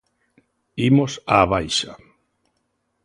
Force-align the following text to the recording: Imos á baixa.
Imos 0.89 1.13
á 1.37 1.39
baixa. 1.51 1.93